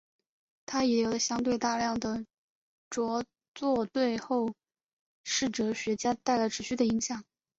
[0.65, 2.25] 他遗留的相对大量的
[2.89, 4.55] 着作对后
[5.23, 7.23] 世哲学家带来了持续的影响。